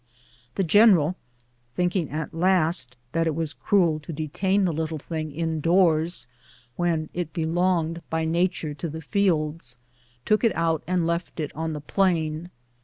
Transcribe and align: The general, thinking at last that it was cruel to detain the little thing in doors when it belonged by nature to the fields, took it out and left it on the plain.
The 0.55 0.63
general, 0.63 1.15
thinking 1.75 2.09
at 2.09 2.33
last 2.33 2.97
that 3.11 3.27
it 3.27 3.35
was 3.35 3.53
cruel 3.53 3.99
to 3.99 4.11
detain 4.11 4.65
the 4.65 4.73
little 4.73 4.97
thing 4.97 5.31
in 5.31 5.59
doors 5.61 6.25
when 6.75 7.09
it 7.13 7.33
belonged 7.33 8.01
by 8.09 8.25
nature 8.25 8.73
to 8.73 8.89
the 8.89 9.01
fields, 9.01 9.77
took 10.25 10.43
it 10.43 10.55
out 10.55 10.83
and 10.87 11.05
left 11.05 11.39
it 11.39 11.55
on 11.55 11.73
the 11.73 11.81
plain. 11.81 12.49